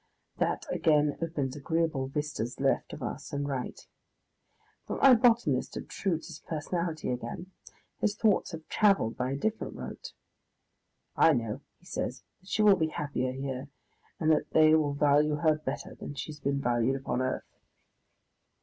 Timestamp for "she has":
16.15-16.39